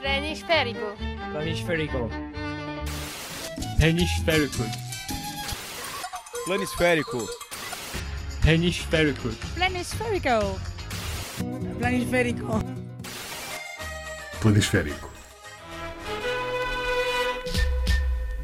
[0.00, 0.94] Planisférico.
[1.32, 2.08] Planisférico.
[3.80, 4.64] Hemisférico.
[6.46, 7.26] Planisférico.
[8.46, 9.28] Hemisférico.
[9.56, 10.58] Planisférico.
[11.78, 12.62] Planisférico.
[14.40, 15.10] Planisférico.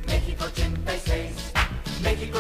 [0.07, 1.53] México 86,
[2.03, 2.39] México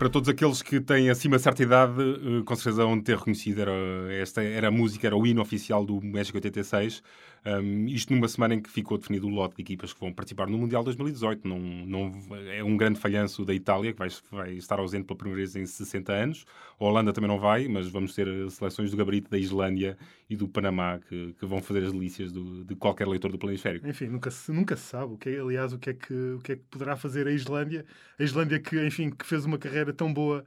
[0.00, 3.60] Para todos aqueles que têm acima de certa idade, eh, com certeza vão ter reconhecido,
[3.60, 3.70] era,
[4.14, 7.02] esta era a música, era o hino oficial do México 86.
[7.44, 10.46] Um, isto numa semana em que ficou definido o lote de equipas que vão participar
[10.46, 11.48] no Mundial 2018.
[11.48, 12.12] Não, não,
[12.50, 15.64] é um grande falhanço da Itália, que vai, vai estar ausente pela primeira vez em
[15.64, 16.44] 60 anos.
[16.78, 19.96] A Holanda também não vai, mas vamos ter seleções do gabarito da Islândia
[20.28, 23.86] e do Panamá que, que vão fazer as delícias do, de qualquer leitor do planisférico.
[23.88, 26.38] Enfim, nunca se, nunca se sabe o que é, aliás, o que, é que, o
[26.40, 27.84] que é que poderá fazer a Islândia.
[28.18, 30.44] A Islândia que, enfim, que fez uma carreira tão boa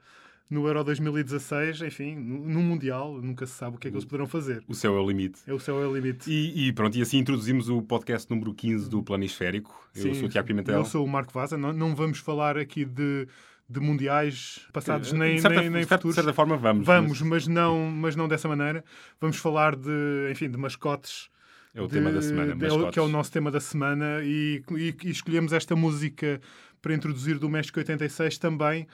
[0.49, 4.27] no Euro 2016, enfim, no, Mundial, nunca se sabe o que é que eles poderão
[4.27, 4.63] fazer.
[4.67, 5.39] O céu é o limite.
[5.47, 6.29] É o céu é o limite.
[6.29, 9.73] E, e pronto, e assim introduzimos o podcast número 15 do Planisférico.
[9.95, 10.75] Eu Sim, sou o Tiago Pimentel.
[10.75, 11.57] Eu sou o Marco Vaza.
[11.57, 13.27] Não, não vamos falar aqui de,
[13.67, 16.15] de mundiais passados nem, de certa, nem, nem certa- futuros.
[16.15, 16.85] De certa forma vamos.
[16.85, 18.83] Vamos, mas não, mas não dessa maneira.
[19.19, 21.29] Vamos falar de, enfim, de mascotes.
[21.73, 22.93] É o de- tema da semana, de- é mascotes.
[22.93, 26.39] que é o nosso tema da semana e, e- e escolhemos esta música
[26.79, 28.85] para introduzir do México 86 também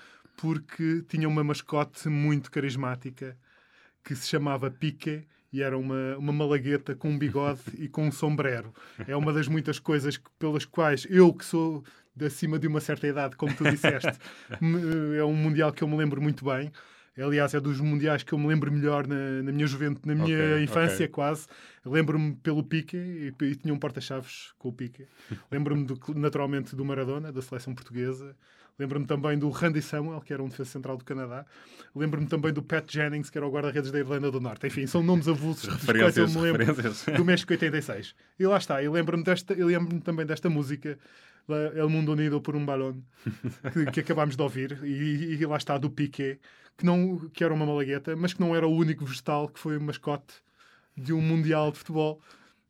[0.41, 3.37] porque tinha uma mascote muito carismática
[4.03, 8.11] que se chamava Pique e era uma, uma malagueta com um bigode e com um
[8.11, 8.73] sombrero.
[9.05, 11.83] É uma das muitas coisas que- pelas quais eu, que sou
[12.15, 14.17] de acima de uma certa idade, como tu disseste,
[15.17, 16.71] é um mundial que eu me lembro muito bem.
[17.17, 20.55] Aliás, é dos mundiais que eu me lembro melhor na, na minha juventude, na minha
[20.55, 21.07] Ok, infância, ok.
[21.07, 21.47] quase.
[21.85, 25.05] Lembro-me pelo Pique e, e tinha um porta-chaves com o Pique.
[25.51, 28.37] Lembro-me naturalmente do Maradona, da seleção portuguesa.
[28.79, 31.45] Lembro-me também do Randy Samuel, que era um defesa central do Canadá.
[31.93, 34.65] Lembro-me também do Pat Jennings, que era o guarda-redes da Irlanda do Norte.
[34.67, 36.65] Enfim, são nomes avulsos dos quais eu me lembro
[37.17, 38.15] do México 86.
[38.39, 39.23] E lá está, eu lembro-me
[39.57, 40.97] lembro-me também desta música,
[41.75, 43.01] El Mundo Unido por um Balón,
[43.73, 46.39] que, que acabámos de ouvir, e, e lá está, do Piqué,
[46.77, 49.77] que, não, que era uma malagueta, mas que não era o único vegetal que foi
[49.77, 50.35] o mascote
[50.95, 52.21] de um Mundial de Futebol.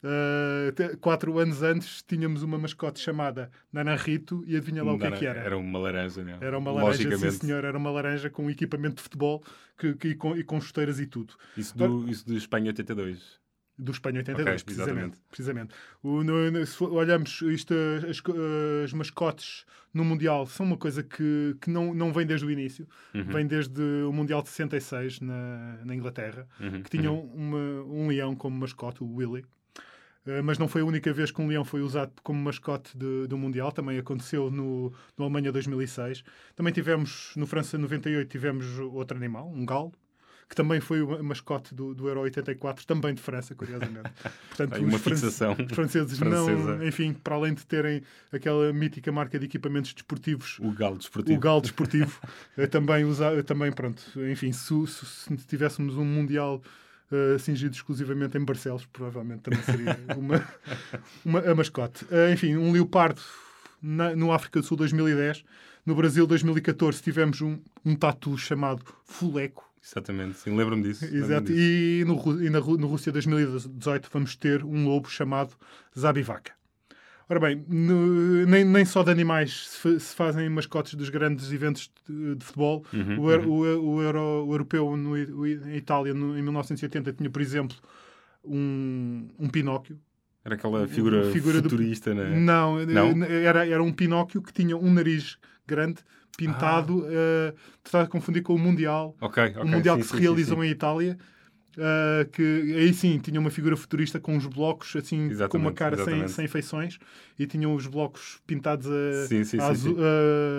[0.02, 5.00] Uh, te- quatro anos antes tínhamos uma mascote chamada Nana Rito e adivinha lá o
[5.00, 5.40] que é que era?
[5.42, 6.38] Era uma laranja, né?
[6.40, 9.44] Era uma laranja, sim senhor, era uma laranja com equipamento de futebol
[9.78, 11.34] que, que- e, com, e com chuteiras e tudo.
[11.58, 13.40] Isso, do, isso de Espanha 82.
[13.78, 15.18] Do Espanha 82, Ok, precisamente.
[15.30, 15.74] precisamente.
[16.04, 17.74] O, no- no- se olhamos isto,
[18.10, 18.22] as,
[18.86, 22.88] as mascotes no Mundial são uma coisa que, que não, não vem desde o início.
[23.14, 23.24] Uhum.
[23.26, 28.34] Vem desde o Mundial de 66 na, na Inglaterra, Uhum, que tinham uma- um leão
[28.36, 29.46] como mascote, o Willy.
[30.28, 33.26] Uh, mas não foi a única vez que um leão foi usado como mascote de-
[33.28, 36.24] do Mundial, também aconteceu no, no Alemanha 2006.
[36.56, 39.94] Também tivemos, no França 98, tivemos outro animal, um galo,
[40.50, 44.10] que também foi o mascote do, do Euro 84, também de França, curiosamente.
[44.50, 46.76] Portanto, Aí uma os, fixação os franceses francesa.
[46.78, 51.38] não, enfim, para além de terem aquela mítica marca de equipamentos desportivos, O galo desportivo.
[51.38, 52.20] o galo desportivo,
[52.58, 56.62] eh, também usa, eh, também pronto, enfim, se, se- se tivéssemos um mundial
[57.12, 60.44] eh, cingido exclusivamente em Barcelos, provavelmente também seria uma,
[61.26, 62.06] uma a mascote.
[62.12, 63.22] Eh, enfim, um leopardo
[63.82, 65.44] na- no África do Sul 2010,
[65.86, 69.68] no Brasil 2014 tivemos um, um tatu chamado Fuleco.
[69.84, 71.06] Exatamente, sim, lembro-me disso.
[71.06, 71.46] Exato.
[71.48, 71.58] disso.
[71.60, 75.54] E, no, e na, no Rússia 2018 vamos ter um lobo chamado
[75.98, 76.52] Zabivaca.
[77.30, 81.92] Ora bem, no- nem, nem só de animais se, se fazem mascotes dos grandes eventos
[82.10, 82.84] de, de futebol.
[82.92, 83.60] Uhum, o, euro- o,
[83.96, 87.78] o euro- o europeu no, o em Itália, no- em 1980, tinha, por exemplo,
[88.44, 90.00] um, um Pinóquio.
[90.44, 92.40] Era aquela figura, Figura do- futurista, né?
[92.40, 93.24] Não, Não?
[93.24, 96.02] Era, era um Pinóquio que tinha um nariz grande,
[96.36, 97.54] pintado, eh,
[97.86, 99.62] estás a confundir com o Mundial Ok, ok.
[99.62, 100.68] o Mundial sim, que se sim, realizou sim.
[100.68, 101.18] em Itália,
[101.80, 102.42] ah, que
[102.78, 106.04] aí sim tinha uma figura futurista com os blocos, assim, com uma Exatamente, cara sem,
[106.06, 106.32] exatamente.
[106.32, 107.00] sem feições,
[107.38, 110.02] e tinham os blocos pintados a, Sim, sim, a azul- sim.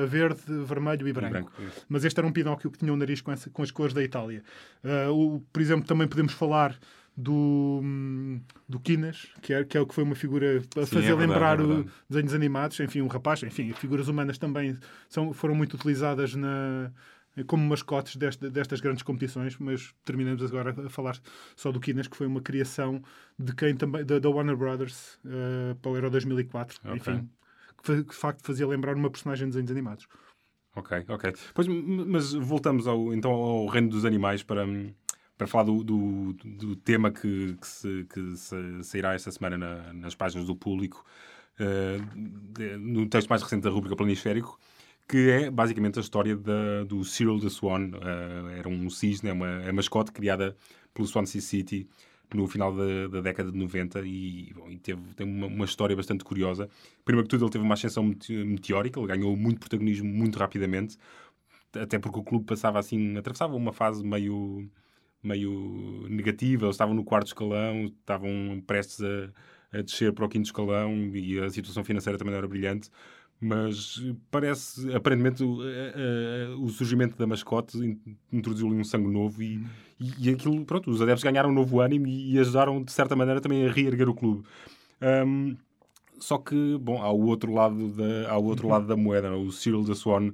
[0.02, 1.31] a verde, vermelho e branco.
[1.32, 1.52] branco.
[1.88, 4.02] Mas este era um Pinóquio que tinha um nariz com, essa- com as cores da
[4.02, 4.43] Itália.
[4.82, 6.78] Ah, o- por exemplo, também podemos falar
[7.17, 7.82] do,
[8.69, 11.14] do Quinas, que é, que é o que foi uma figura a Sim, fazer é
[11.16, 14.76] verdade, lembrar é o desenhos animados, enfim, um rapaz, enfim, figuras humanas também
[15.08, 16.90] são, foram muito utilizadas na,
[17.47, 21.19] como mascotes desta- destas grandes competições, mas terminamos agora a falar
[21.56, 23.03] só do Quinas, que foi uma criação
[23.38, 26.97] de quem também, da, da Warner Brothers eh, para o Euro 2004, Ok.
[26.97, 27.29] enfim,
[27.85, 30.06] que, de facto fazia lembrar uma personagem de desenhos animados.
[30.75, 31.32] Ok, ok.
[31.55, 34.65] Pois, mas voltamos ao, então ao reino dos animais para,
[35.37, 39.93] para falar do, do, do tema que, que, se, que se sairá esta semana na-
[39.93, 41.05] nas páginas do público.
[41.59, 42.19] uh,
[42.53, 44.59] de, no texto mais recente da rubrica Planisférico,
[45.11, 47.91] que é basicamente a história da, do Cyril the Swan.
[47.91, 50.57] Uh, era um cisne, é uma, é mascote criada
[50.95, 51.89] pelo Swansea City
[52.33, 55.97] no final da, da década de 90 e, bom, e teve, tem uma, uma, história
[55.97, 56.69] bastante curiosa.
[57.05, 60.97] Primeiro que tudo, ele teve uma ascensão meteórica, ele ganhou muito protagonismo muito rapidamente,
[61.75, 64.71] até porque o clube passava assim, atravessava uma fase meio,
[65.21, 70.47] meio negativa, eles estavam no quarto escalão, estavam prestes a, a descer para o quinto
[70.47, 72.91] escalão e a situação financeira também não era brilhante
[73.40, 75.60] mas parece, aparentemente, o,
[76.62, 77.78] o surgimento da mascote
[78.31, 79.64] introduziu-lhe um sangue novo e,
[79.98, 83.16] e, e, aquilo, pronto, os adeptos ganharam um novo ânimo e, e ajudaram, de certa
[83.16, 84.44] maneira, também a reerguer o clube.
[85.00, 85.56] Um,
[86.19, 89.38] só que, bom, há o outro lado da, há o outro lado da moeda, não?
[89.38, 89.40] É?
[89.40, 90.32] o Cyril da Swan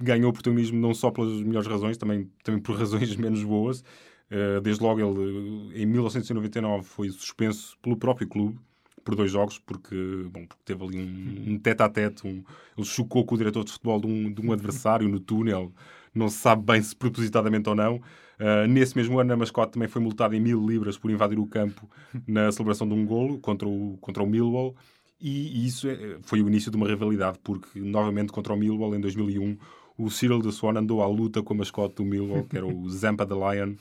[0.00, 3.84] ganhou protagonismo não só pelas melhores razões, também, também por razões menos boas.
[4.28, 8.58] Uh, desde logo, ele, em 1999, foi suspenso pelo próprio clube
[9.04, 9.94] por dois jogos, porque,
[10.30, 12.42] bom, porque teve ali um, um tete a tete, um,
[12.76, 15.72] ele chocou com o diretor de futebol de um, de um adversário no túnel,
[16.14, 17.96] não se sabe bem se propositadamente ou não.
[17.96, 21.46] Uh, nesse mesmo ano, a mascote também foi multada em mil libras por invadir o
[21.46, 21.88] campo
[22.26, 24.74] na celebração de um golo contra o, contra o Millwall.
[25.20, 28.94] E, e isso é, foi o início de uma rivalidade, porque novamente contra o Millwall
[28.94, 29.56] em 2001
[29.96, 32.88] o Cyril de Swan andou à luta com a mascote do Millwall, que era o
[32.90, 33.74] Zampa the Lion,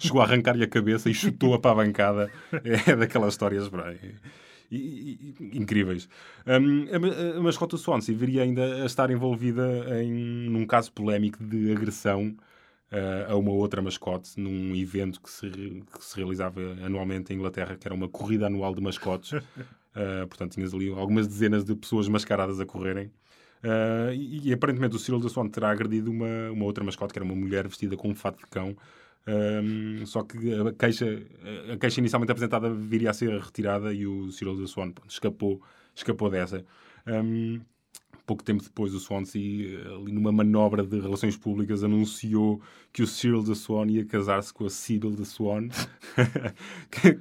[0.00, 2.30] chegou a arrancar-lhe a cabeça e chutou-a para a bancada.
[2.64, 3.68] É daquelas histórias
[4.70, 6.08] e, e, incríveis.
[6.46, 6.86] Um,
[7.34, 12.36] a, a mascota Swansea viria ainda a estar envolvida em um caso polémico de agressão
[12.92, 17.76] uh, a uma outra mascote num evento que se, que se realizava anualmente em Inglaterra,
[17.76, 19.32] que era uma corrida anual de mascotes.
[19.32, 23.10] Uh, portanto, tinhas ali algumas dezenas de pessoas mascaradas a correrem.
[23.62, 27.18] Uh, e, e, aparentemente o Cyril da Swan terá agredido uma, uma outra mascote, que
[27.18, 28.74] era uma mulher vestida com um fato de cão,
[29.30, 31.22] um, só que a queixa,
[31.72, 35.62] a queixa inicialmente apresentada viria a ser retirada e o Cyril da Swan pronto, escapou,
[35.94, 36.64] escapou dessa.
[37.06, 37.60] Um,
[38.26, 42.60] pouco tempo depois, o Swansea, ali numa manobra de relações públicas, anunciou
[42.92, 45.68] que o Cyril da Swan ia casar-se com a Sybil da Swan,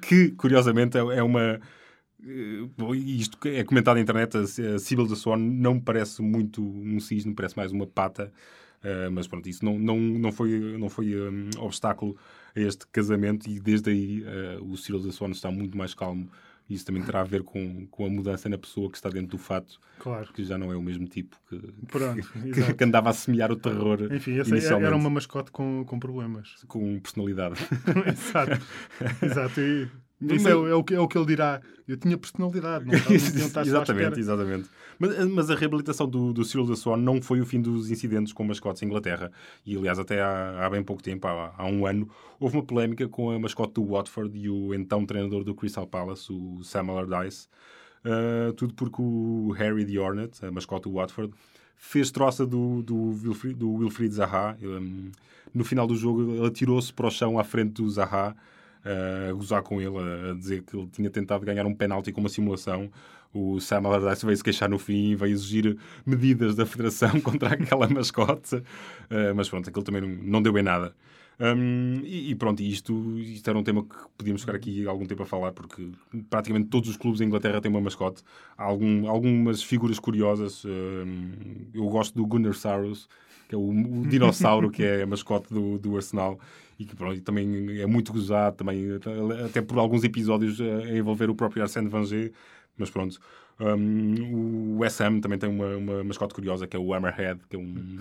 [0.02, 1.60] que, curiosamente é, é uma.
[2.22, 4.38] Uh, isto é comentado na internet.
[4.38, 8.32] A Sybil da Swan não parece muito um cisne, parece mais uma pata.
[8.84, 12.16] Uh, mas pronto, isso não, não, não foi, não foi um, obstáculo
[12.56, 16.30] a este casamento e desde aí uh, o Cyril da Swan está muito mais calmo.
[16.70, 19.38] Isso também terá a ver com, com a mudança na pessoa que está dentro do
[19.40, 20.32] fato, claro.
[20.32, 22.22] que já não é o mesmo tipo que, Pronto,
[22.54, 24.08] que, que andava a semear o terror.
[24.14, 26.64] Enfim, essa era uma mascote com, com problemas.
[26.68, 27.56] Com personalidade.
[28.06, 28.62] exato.
[29.26, 29.60] exato.
[29.60, 29.90] E
[30.22, 31.62] isso é, é, o que, é o que ele dirá.
[31.88, 34.70] Eu tinha personalidade, não estava, Exatamente, exatamente.
[35.00, 38.34] Mas, mas, a reabilitação do, do Cyril da Swan não foi o fim dos incidentes
[38.34, 39.32] com mascotes em Inglaterra.
[39.66, 43.08] E, aliás, até há, há bem pouco tempo, há, há, um ano, houve uma polémica
[43.08, 47.48] com a mascote do Watford e o então treinador do Crystal Palace, o Sam Allardyce.
[48.06, 51.34] Uh, tudo porque o Harry the Hornet, a mascote do Watford,
[51.76, 54.58] fez troça do, do, Wilfried, do Wilfried Zaha.
[54.62, 55.12] Um,
[55.54, 58.36] no final do jogo, ele atirou-se para o chão à frente do Zaha
[58.84, 59.98] a gozar com ele,
[60.30, 62.90] a dizer que ele tinha tentado ganhar um penalti com uma simulação.
[63.34, 67.54] O Sam Allardyce veio se queixar no fim e veio exigir medidas da federação contra
[67.54, 68.56] aquela mascote.
[68.56, 70.96] Uh, mas pronto, aquilo também não, não deu em nada.
[71.40, 75.24] Um, e, e, pronto, isto, isto era um tema que podíamos ficar aqui algum tempo
[75.24, 75.90] a falar, porque
[76.30, 78.24] praticamente todos os clubes da Inglaterra têm uma mascote.
[78.58, 80.66] Há algum, algumas figuras curiosas.
[80.66, 81.32] Um,
[81.74, 83.08] eu gosto do Gunnar Saros,
[83.48, 86.38] que é o, o dinossauro que é a mascote do, do Arsenal
[86.78, 88.86] e que pronto, também é muito gozado, também,
[89.46, 92.32] até por alguns episódios a envolver o próprio Arsène Wenger,
[92.78, 93.20] mas pronto.
[93.60, 97.60] Um, o Ham também tem uma, uma mascote curiosa que é o Hammerhead, que é
[97.60, 98.00] um,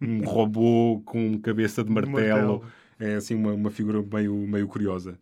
[0.00, 2.64] um robô com cabeça de martelo.
[2.98, 5.18] É assim uma, uma figura meio, meio curiosa.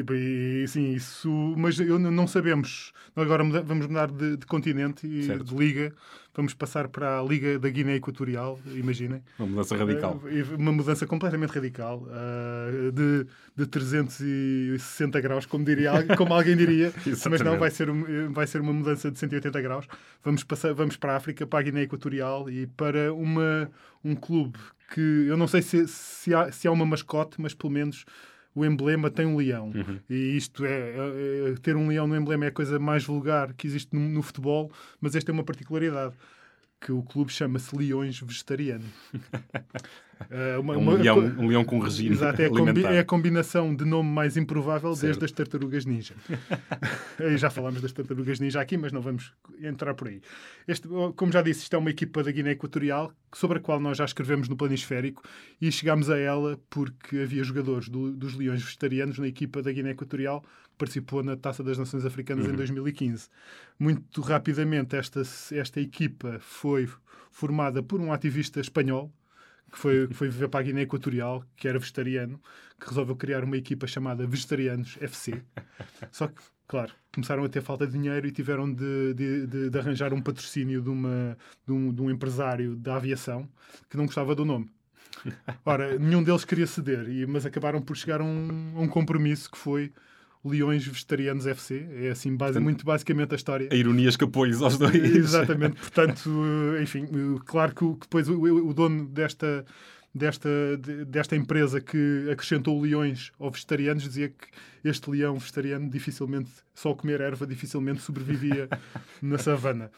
[0.00, 1.30] E, e sim, isso.
[1.56, 2.92] Mas eu, não sabemos.
[3.14, 5.44] Agora muda, vamos mudar de, de continente e certo.
[5.44, 5.92] de liga.
[6.34, 9.22] Vamos passar para a Liga da Guiné Equatorial, imaginem.
[9.38, 10.20] Uma mudança radical.
[10.22, 12.02] Uh, uma mudança completamente radical.
[12.02, 13.26] Uh, de,
[13.56, 16.92] de 360 graus, como, diria, como alguém diria.
[17.30, 17.88] mas não, vai ser,
[18.30, 19.86] vai ser uma mudança de 180 graus.
[20.22, 23.70] Vamos, passar, vamos para a África, para a Guiné Equatorial e para uma,
[24.04, 24.58] um clube
[24.92, 28.04] que eu não sei se, se, há, se há uma mascote, mas pelo menos
[28.56, 29.66] o emblema tem um leão.
[29.66, 30.00] Uhum.
[30.08, 33.52] E isto é, é, é, Ter um leão no emblema é a coisa mais vulgar
[33.52, 36.14] que existe no, no futebol, mas esta é uma particularidade.
[36.80, 38.84] Que o clube chama-se Leões Vegetariano.
[40.18, 42.98] Uh, uma- É um, uma- leão, um leão com regime Exato, é a, combi- é
[43.00, 45.04] a combinação de nome mais improvável Certo.
[45.20, 46.14] desde as tartarugas ninja.
[47.36, 50.20] Já falámos das tartarugas ninja aqui, mas não vamos entrar por aí.
[50.66, 53.98] Este, como já disse, isto é uma equipa da Guiné Equatorial sobre a qual nós
[53.98, 55.22] já escrevemos no Planisférico
[55.60, 59.90] e chegámos a ela porque havia jogadores do- dos Leões Vegetarianos na equipa da Guiné
[59.90, 63.28] Equatorial que participou na Taça das Nações Africanas em 2015.
[63.78, 66.88] Muito rapidamente, esta, esta equipa foi
[67.30, 69.12] formada por um ativista espanhol
[69.70, 72.40] que foi, que foi viver para a Guiné Equatorial, que era vegetariano,
[72.80, 75.42] que resolveu criar uma equipa chamada Vegetarianos FC.
[76.12, 79.78] Só que, claro, começaram a ter falta de dinheiro e tiveram de, de- de- de
[79.78, 81.36] arranjar um patrocínio de, uma,
[81.68, 83.48] um, de um empresário da aviação
[83.90, 84.70] que não gostava do nome.
[85.64, 89.58] Ora, nenhum deles queria ceder, mas acabaram por chegar a um, a um compromisso que
[89.58, 89.92] foi
[90.46, 91.86] Leões Vegetarianos FC.
[92.02, 93.68] É assim, base- muito basicamente a história.
[93.70, 94.94] A ironia escapou-lhes aos dois.
[94.94, 96.30] Exatamente, portanto,
[96.78, 99.64] eh, enfim, eh, claro que, depois o, o dono desta,
[100.14, 100.48] desta,
[100.78, 104.46] de- desta empresa que acrescentou leões ou vegetarianos dizia que
[104.88, 108.68] este leão vegetariano dificilmente, só comer erva, dificilmente sobrevivia
[109.20, 109.90] na savana.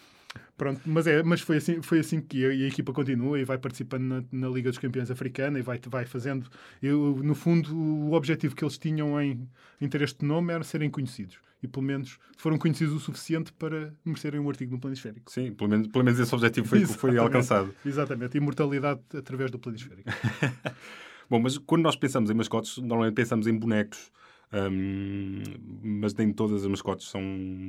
[0.57, 3.45] Pronto, mas, é, mas foi, assim, foi assim que a, e a equipa continua e
[3.45, 6.49] vai participando na, na Liga dos Campeões Africana e vai, vai fazendo.
[6.83, 9.49] Eu, no fundo, o objetivo que eles tinham em,
[9.81, 11.39] em ter este nome era serem conhecidos.
[11.63, 15.31] E pelo menos foram conhecidos o suficiente para merecerem um artigo no planisférico.
[15.31, 17.75] Sim, pelo menos, pelo menos esse objetivo foi, foi alcançado.
[17.85, 20.09] Exatamente, imortalidade através do planisférico.
[21.29, 24.11] Bom, mas quando nós pensamos em mascotes, normalmente pensamos em bonecos.
[24.53, 25.43] Hum,
[25.83, 27.23] mas nem todas as mascotes são,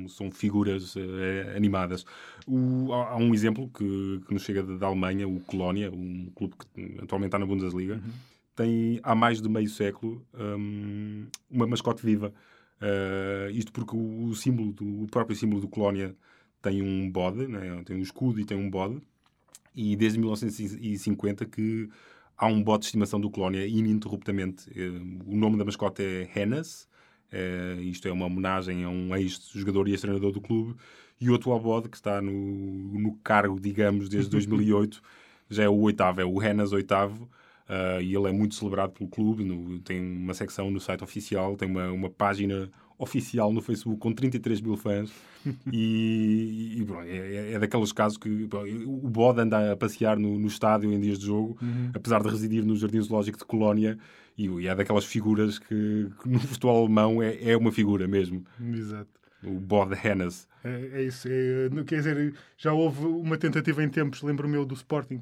[0.08, 2.04] são figuras eh, animadas.
[2.46, 6.54] O- há, há um exemplo que, que nos chega da, Alemanha, o Colónia, um clube
[6.56, 8.00] que atualmente está na Bundesliga,
[8.56, 12.32] tem há mais de meio século hum, uma mascote viva.
[12.80, 16.14] Eh, isto porque o, o símbolo, do, o próprio símbolo do Colónia
[16.62, 17.82] tem um bode, né?
[17.84, 19.00] tem um escudo e tem um bode.
[19.74, 21.88] E desde 1950 que
[22.40, 24.70] há um bode de estimação do Colónia ininterruptamente.
[24.74, 24.88] Eh,
[25.26, 26.88] O nome da mascote é Hennes.
[27.32, 30.76] Eh, isto é uma homenagem a um ex-jogador e ex-treinador do clube.
[31.20, 35.02] E o atual bode, que está no, no cargo, digamos, desde 2008,
[35.48, 37.28] já é o oitavo, é o Hennes oitavo.
[37.68, 39.44] Ah, e ele é muito celebrado pelo clube.
[39.44, 42.70] no- tem uma secção no site oficial, tem uma, uma página
[43.00, 45.10] oficial no Facebook com 33 mil fãs.
[45.72, 50.38] e e, pronto, é, é daqueles casos que pronto, o bode anda a passear no,
[50.38, 51.58] no estádio em dias de jogo,
[51.94, 53.98] apesar de residir no Jardim Zoológico de Colónia.
[54.36, 58.44] E, e é daquelas figuras que, que no futebol alemão é, é uma figura mesmo.
[58.72, 59.08] Exato.
[59.42, 60.46] O bode Hennes.
[60.62, 61.28] É, é isso.
[61.28, 65.20] É, quer dizer, já houve uma tentativa em tempos, lembro-me eu, do Sporting,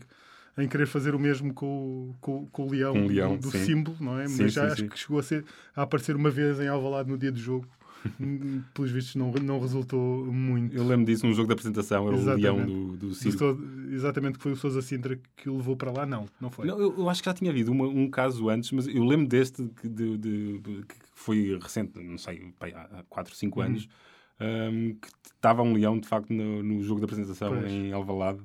[0.59, 3.43] em querer fazer o mesmo com, o- com, com o leão, Com o leão, do,
[3.43, 4.27] do símbolo, não é?
[4.29, 4.89] Sim, Mas já sim, acho sim.
[4.89, 7.67] que chegou a, ser, a aparecer uma vez em Alvalade no dia do jogo.
[8.75, 10.75] Pelos vistos não, não resultou muito.
[10.77, 12.43] Eu lembro disso num jogo da apresentação, era o Exatamente.
[12.45, 13.59] leão do, do circo.
[13.91, 16.67] Exatamente que foi o Sousa Sintra que o levou para lá, não, não foi.
[16.67, 19.27] Não, eu, eu acho que já tinha havido uma- um caso antes, mas eu lembro
[19.27, 23.67] deste que, de- de- de- que foi recente, não sei, há 4, 5 Uhum.
[23.67, 23.89] anos,
[24.41, 27.71] hum, que estava um leão, de facto, no, no jogo da apresentação Pois.
[27.73, 28.39] em Alvalade.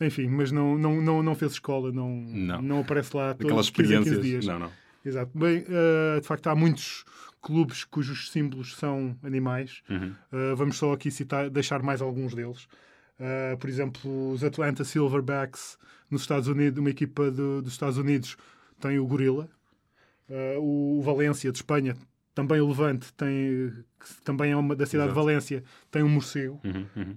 [0.00, 2.60] Enfim, mas não, não, não, não fez escola, não, Não.
[2.62, 4.44] não aparece lá Aquelas todos 15 em 15 experiências.
[4.44, 4.46] dias.
[4.46, 4.72] Não, não.
[5.04, 5.30] Exato.
[5.38, 7.04] Bem, eh, de facto, há muitos
[7.40, 9.80] clubes cujos símbolos são animais.
[9.88, 10.12] Uhum.
[10.32, 12.66] Eh, vamos só aqui citar, deixar mais alguns deles.
[13.18, 15.78] Eh, por exemplo, os Atlanta Silverbacks
[16.10, 18.36] nos Estados Unidos, uma equipa do- dos Estados Unidos
[18.80, 19.48] tem o gorila.
[20.58, 21.96] O Valência de Espanha,
[22.36, 25.08] também o Levante, tem, que também é uma da cidade Exato.
[25.08, 26.60] de Valência, tem um morcego.
[26.62, 27.16] Uhum, uhum.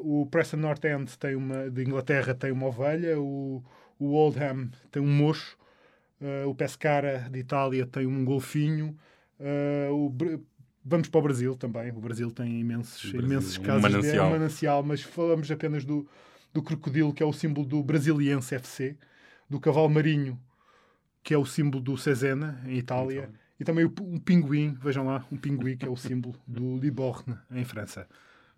[0.00, 3.64] Uh, o Preston North End tem uma, de Inglaterra tem uma ovelha, o,
[3.98, 5.58] o Oldham tem um mocho,
[6.20, 8.96] uh, o Pescara de Itália tem um golfinho,
[9.40, 10.40] uh, o
[10.84, 14.24] vamos para o Brasil também, o Brasil tem imensos, Brasil, imensos um casos de manancial.
[14.24, 16.06] é um manancial, mas falamos apenas do,
[16.52, 18.96] do crocodilo, que é o símbolo do Brasiliense FC,
[19.50, 20.38] do cavalo marinho,
[21.24, 23.43] que é o símbolo do Cesena, em Itália, Então.
[23.58, 27.64] E também um pinguim, vejam lá, um pinguim que é o símbolo do Liborne, em
[27.64, 28.06] França.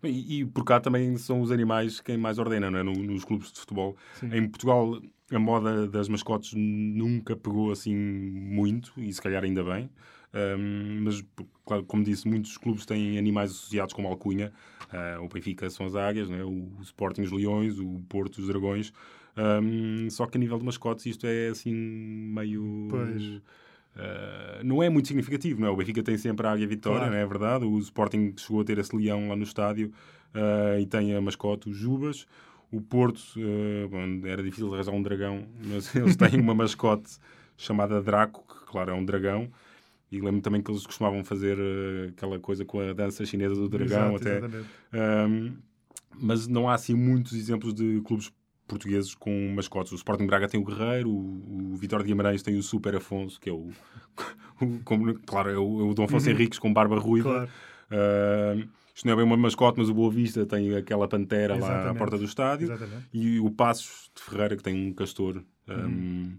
[0.03, 2.83] E, e por cá também são os animais quem mais ordena, não é?
[2.83, 3.95] No- nos clubes de futebol.
[4.19, 4.29] Sim.
[4.31, 5.01] Em Portugal,
[5.31, 9.89] a moda das mascotes nunca pegou assim muito, e se calhar ainda bem.
[10.33, 11.23] Ahm, mas,
[11.65, 14.51] claro, como disse, muitos clubes têm animais associados com uma alcunha.
[14.91, 16.43] Ah, o Benfica são as águias, não é?
[16.45, 18.93] o Sporting os leões, o Porto os dragões.
[19.35, 22.87] Ahm, só que a nível de mascotes isto é assim meio...
[22.89, 23.41] Pois.
[23.97, 25.71] Uh, não é muito significativo, não é?
[25.71, 27.13] O Benfica tem sempre a Águia Vitória, Claro.
[27.13, 27.65] não é verdade?
[27.65, 29.91] O Sporting chegou a ter esse leão lá no estádio
[30.35, 32.27] uh, e tem a mascote, os Jubas.
[32.71, 37.17] O Porto, uh, bom, era difícil arranjar um dragão, mas eles têm uma mascote
[37.57, 39.49] chamada Draco, que claro é um dragão.
[40.11, 41.57] E lembro também que eles costumavam fazer
[42.09, 45.27] aquela coisa com a dança chinesa do dragão Exato, até.
[45.27, 45.57] Um,
[46.19, 48.31] mas não há assim muitos exemplos de clubes
[48.67, 49.91] portugueses com mascotes.
[49.91, 53.39] O Sporting Braga tem o Guerreiro, o, o Vitória de Guimarães tem o Super Afonso,
[53.39, 53.69] que é o,
[54.61, 57.29] o como, claro, é o, é o Dom Afonso Henriques com barba ruiva.
[57.29, 57.49] Claro.
[57.89, 61.67] Uh, isto não é bem uma mascote, mas o Boa Vista tem aquela pantera lá
[61.67, 61.97] à Exatamente.
[61.99, 62.65] porta do estádio.
[62.65, 63.07] Exatamente.
[63.13, 65.43] E o Passos de Ferreira, que tem um castor.
[65.69, 66.35] Um,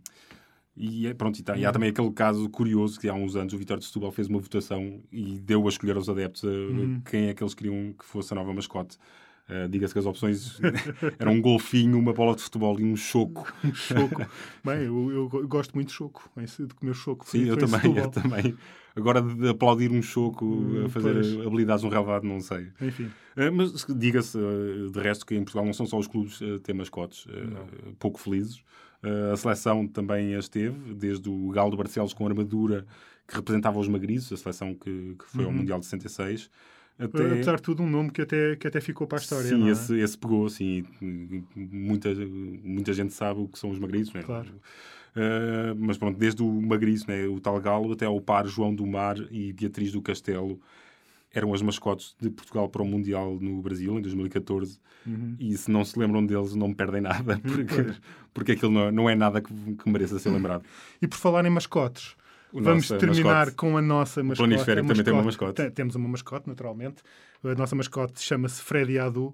[0.81, 3.53] E, é- pronto, e, tá- e há também aquele caso curioso que há uns anos
[3.53, 7.29] o Vitória de Setúbal fez uma votação e deu a escolher aos adeptos uh, quem
[7.29, 8.97] é que eles queriam que fosse a nova mascote.
[9.49, 10.61] Uh, Diga-se que as opções
[11.19, 13.51] eram um golfinho, uma bola de futebol e um choco.
[13.65, 14.27] Um choco.
[14.65, 17.27] Bem, eu, eu go- gosto muito de choco, de comer choco.
[17.27, 18.55] Sim, eu também, eu também.
[18.95, 21.47] Agora de aplaudir um choco, a fazer pois.
[21.47, 22.69] habilidades no relevado, não sei.
[22.81, 26.41] Enfim, Uh, Mas diga-se, uh, de resto, que em Portugal não são só os clubes
[26.43, 28.57] a ter mascotes uh, pouco felizes.
[29.01, 32.85] Uh, a seleção também as teve, desde o Galo de Barcelos com armadura
[33.29, 36.51] que representava os magriços, a seleção que, que foi ao Mundial de 66.
[36.99, 37.33] Até...
[37.33, 39.49] Apesar de tudo, um nome que até, que até ficou para a história.
[39.49, 39.71] Sim, não é?
[39.71, 40.85] esse, esse pegou, sim.
[41.55, 44.23] Muita, muita gente sabe o que são os magriços, né?
[44.23, 44.49] Claro.
[45.17, 47.27] Uh, mas pronto, desde o magriço, né?
[47.27, 50.61] o tal Galo, até ao par João do Mar e Beatriz do Castelo,
[51.33, 54.79] eram as mascotes de Portugal para o Mundial no Brasil, em 2014.
[55.07, 55.37] Uhum.
[55.39, 58.01] E se não se lembram deles, não perdem nada, porque,
[58.35, 60.65] porque aquilo não, não é nada que, que mereça ser lembrado.
[61.01, 62.17] E por falar em mascotes,
[62.53, 63.57] O vamos terminar mascote.
[63.57, 64.49] com a nossa mascote.
[64.49, 65.53] Planisférico A também tem uma mascote.
[65.55, 67.03] Tem- Temos uma mascote, naturalmente.
[67.45, 69.27] A nossa mascote chama-se Freddy Adu,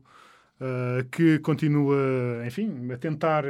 [0.60, 1.96] uh, que continua,
[2.46, 3.44] enfim, a tentar,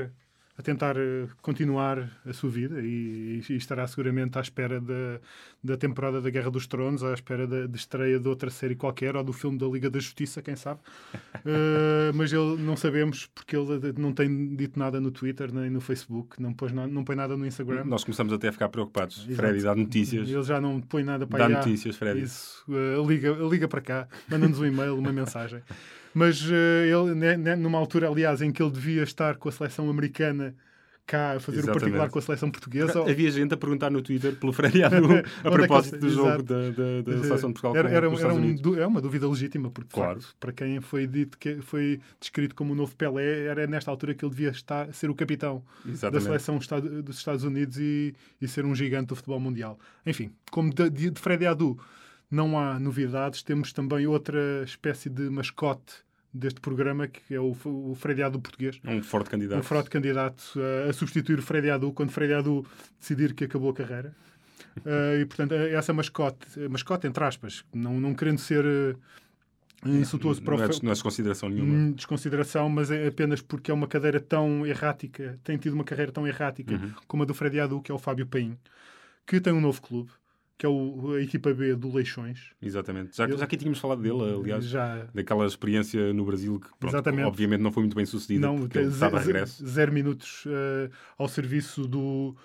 [0.57, 5.21] a tentar uh, continuar a sua vida e, e estará seguramente à espera da,
[5.63, 9.17] da temporada da Guerra dos Tronos, à espera da, de estreia de outra série qualquer
[9.17, 10.81] ou do filme da Liga da Justiça, quem sabe.
[11.15, 15.81] Uh, mas ele não sabemos porque ele não tem dito nada no Twitter nem no
[15.81, 17.85] Facebook, não, pôs na, não põe nada no Instagram.
[17.85, 19.25] Nós começamos até a ficar preocupados.
[19.25, 19.35] Exato.
[19.35, 20.29] Freddy, dá notícias.
[20.29, 21.53] Ele já não põe nada para Dá aí.
[21.55, 22.23] notícias, Freddy.
[22.23, 22.65] Isso.
[22.69, 25.61] Uh, liga, liga para cá, manda-nos um e-mail, uma mensagem.
[26.15, 29.53] Mas uh, ele, né, né, numa altura, aliás, em que ele devia estar com a
[29.53, 30.55] seleção americana
[31.07, 31.81] cá a fazer o Exatamente.
[31.81, 33.03] particular com a seleção portuguesa.
[33.03, 36.01] Havia gente a perguntar no Twitter pelo Freddy Adu Onde é a que propósito ele-
[36.01, 38.87] do jogo da, da, da seleção de Portugal era, era, com os era um é
[38.87, 40.19] uma dúvida legítima, porque Claro.
[40.23, 44.15] facto, para quem foi dito que foi descrito como o novo Pelé, era nesta altura
[44.15, 46.25] que ele devia estar, ser o capitão da Exatamente.
[46.25, 49.79] seleção estado- dos Estados Unidos e, e ser um gigante do futebol mundial.
[50.07, 51.79] Enfim, como de, de Freddy Adu
[52.35, 55.95] não há novidades, temos também outra espécie de mascote
[56.33, 58.81] deste programa, que é o, o Freddy Adu português.
[58.83, 59.61] É um forte candidato.
[59.61, 62.67] Um forte candidato a, a substituir o Freddy Adu quando Freddy Adu
[62.99, 64.15] decidir que acabou a carreira.
[64.79, 70.57] Uh, e, portanto, essa mascote, mascote entre aspas, não, não querendo ser uh, insultuoso para
[70.57, 71.73] o não, é, não é desconsideração nenhuma.
[71.73, 76.11] Hum, desconsideração, mas é apenas porque é uma cadeira tão errática, tem tido uma carreira
[76.11, 76.93] tão errática Uhum.
[77.07, 78.59] como a do Freddy Adu, que é o Fábio Paim,
[79.25, 80.11] que tem um novo clube,
[80.57, 82.53] que é o- a equipa B do Leixões.
[82.63, 83.17] Exatamente.
[83.17, 86.97] Já, Ele- já aqui tínhamos falado dele, aliás, Já daquela experiência no Brasil que, pronto,
[87.27, 89.67] obviamente, não foi muito bem sucedida não, porque ele estava a regresso.
[89.67, 92.37] zero minutos eh, ao serviço do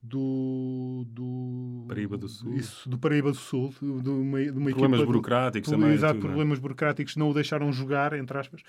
[0.00, 2.54] do, do Paraíba do Sul.
[2.54, 5.90] Isso, do Paraíba do Sul, de uma, de uma Problemas equipa burocráticos também.
[5.92, 6.22] Exato, não é?
[6.22, 8.62] problemas burocráticos não o deixaram jogar, entre aspas.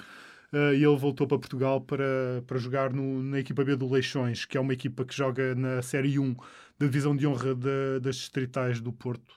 [0.52, 4.46] Uh, e ele voltou para Portugal para, para jogar no- na equipa B do Leixões,
[4.46, 6.36] que é uma equipa que joga na Série 1
[6.80, 9.36] da Divisão de Honra da- das Distritais do Porto.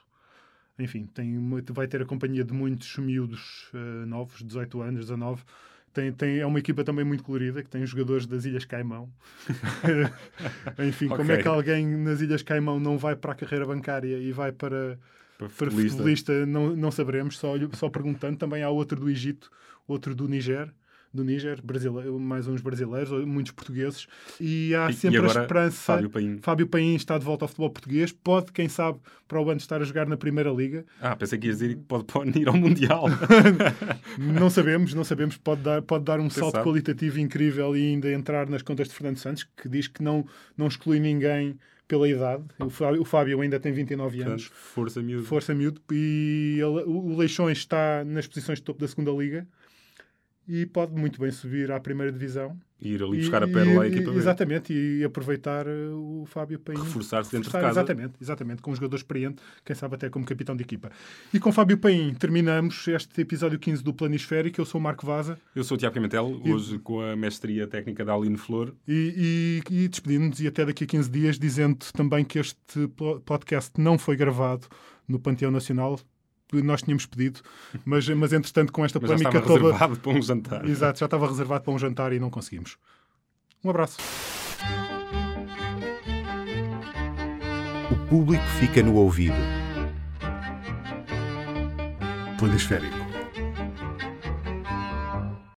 [0.79, 1.37] Enfim, tem
[1.71, 5.43] vai ter a companhia de muitos miúdos uh, novos, 18 anos, 19.
[5.93, 9.07] Tem, tem, é uma equipa também muito colorida, que tem jogadores das Ilhas Caimão.
[10.79, 14.31] Enfim, como é que alguém nas Ilhas Caimão não vai para a carreira bancária e
[14.31, 14.97] vai para,
[15.37, 16.45] Para para futebolista.
[16.47, 18.37] não, não saberemos, só, só perguntando.
[18.37, 19.51] Também há outro do Egito,
[19.87, 20.73] outro do Niger,
[21.13, 24.07] do Níger, brasileiro, mais uns brasileiros, muitos portugueses.
[24.41, 25.93] E há E- sempre e agora, a esperança.
[25.93, 26.39] Fábio Paim.
[26.41, 28.11] Fábio Paim está de volta ao futebol português.
[28.11, 28.97] Pode, quem sabe,
[29.27, 30.85] para o ano estar a jogar na Primeira Liga.
[30.99, 33.05] Ah, pensei que ias dizer que pode, pode ir ao Mundial.
[34.17, 35.37] Não sabemos, não sabemos.
[35.37, 39.17] Pode dar, pode dar um salto qualitativo incrível e ainda entrar nas contas de Fernando
[39.17, 40.25] Santos, que diz que não,
[40.57, 42.43] não exclui ninguém pela idade.
[42.59, 44.47] O Fábio, o Fábio ainda tem 29 anos.
[44.47, 45.25] Portanto, força miúdo.
[45.25, 45.81] Força miúdo.
[45.91, 49.47] E ele- o o Leixões está nas posições de topo da segunda Liga
[50.47, 52.57] e pode muito bem subir à primeira divisão.
[52.81, 54.17] Ir ali E- buscar a e- pérola à e- equipa B.
[54.17, 56.75] Exatamente, e aproveitar uh, o Fábio Paim.
[56.77, 57.79] Reforçar-se dentro de Reforçar, casa.
[57.79, 60.91] Exatamente, exatamente, com um jogador experiente, quem sabe até como capitão de equipa.
[61.33, 64.59] E com Fábio Paim terminamos este episódio 15 do Planisférico.
[64.59, 67.65] Eu sou o Marco Vaza Eu sou o Tiago Pimentel, E- hoje com a mestria
[67.67, 68.73] técnica da Aline Flor.
[68.85, 73.21] e, e, e despedimos-nos e até daqui a 15 dias, dizendo também que este po-
[73.21, 74.67] podcast não foi gravado
[75.07, 75.97] no Panteão Nacional.
[76.61, 77.39] Nós tínhamos pedido,
[77.85, 79.65] mas, mas entretanto, com esta Mas já polémica estava toda.
[79.73, 80.65] reservado para um jantar.
[80.69, 82.77] Exato, já estava reservado para um jantar e não conseguimos.
[83.63, 83.97] Um abraço.
[87.91, 89.35] O público fica no ouvido.
[92.37, 93.02] Planisférico.